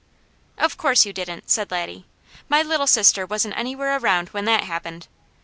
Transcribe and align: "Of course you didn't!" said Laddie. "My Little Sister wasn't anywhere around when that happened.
"Of 0.57 0.77
course 0.77 1.05
you 1.05 1.13
didn't!" 1.13 1.51
said 1.51 1.69
Laddie. 1.69 2.07
"My 2.49 2.63
Little 2.63 2.87
Sister 2.87 3.23
wasn't 3.23 3.55
anywhere 3.55 3.97
around 3.99 4.29
when 4.29 4.45
that 4.45 4.63
happened. 4.63 5.05